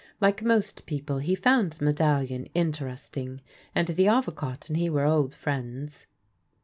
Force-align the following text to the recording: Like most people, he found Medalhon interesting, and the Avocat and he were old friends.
Like 0.19 0.41
most 0.41 0.87
people, 0.87 1.19
he 1.19 1.35
found 1.35 1.77
Medalhon 1.79 2.49
interesting, 2.55 3.39
and 3.75 3.87
the 3.89 4.07
Avocat 4.07 4.67
and 4.67 4.75
he 4.77 4.89
were 4.89 5.05
old 5.05 5.35
friends. 5.35 6.07